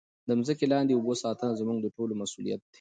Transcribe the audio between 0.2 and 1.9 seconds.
د مځکې لاندې اوبو ساتنه زموږ د